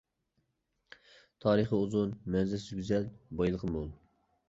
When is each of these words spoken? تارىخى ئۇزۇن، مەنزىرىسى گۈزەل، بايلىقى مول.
تارىخى 1.45 1.83
ئۇزۇن، 1.83 2.17
مەنزىرىسى 2.35 2.83
گۈزەل، 2.83 3.09
بايلىقى 3.39 3.75
مول. 3.79 3.97